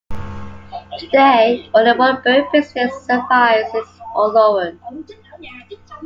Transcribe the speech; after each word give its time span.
Today 0.97 1.69
only 1.75 1.95
one 1.95 2.23
beret 2.23 2.51
business 2.51 3.05
survives 3.05 3.69
in 3.75 3.83
Oloron. 4.15 4.79